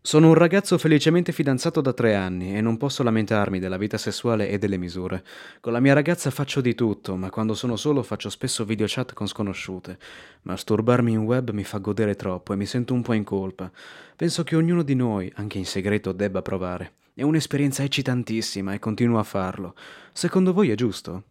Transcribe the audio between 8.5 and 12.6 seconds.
video chat con sconosciute. Masturbarmi in web mi fa godere troppo e